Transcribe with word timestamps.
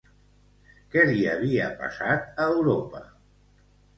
Què 0.95 1.03
li 1.09 1.19
havia 1.33 1.67
passat 1.83 2.41
a 2.45 2.47
Europa? 2.53 3.03